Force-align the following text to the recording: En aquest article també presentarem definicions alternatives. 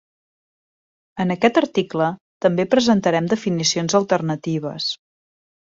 En 1.25 1.33
aquest 1.35 1.59
article 1.61 2.09
també 2.47 2.67
presentarem 2.75 3.31
definicions 3.35 4.01
alternatives. 4.05 4.95